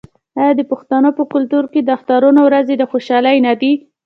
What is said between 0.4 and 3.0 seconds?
آیا د پښتنو په کلتور کې د اخترونو ورځې د